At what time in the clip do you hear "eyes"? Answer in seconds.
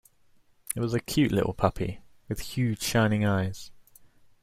3.23-3.69